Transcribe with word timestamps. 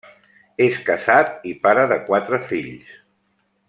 És 0.67 0.79
casat 0.87 1.45
i 1.51 1.53
pare 1.67 1.87
de 1.93 2.01
quatre 2.09 2.43
fills. 2.53 3.01